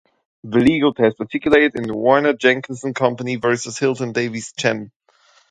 The 0.43 0.57
legal 0.57 0.95
test, 0.95 1.19
articulated 1.19 1.75
in 1.75 1.93
Warner-Jenkinson 1.93 2.95
Company 2.95 3.35
versus 3.35 3.77
Hilton 3.77 4.13
Davis 4.13 4.51
Chem. 4.53 4.91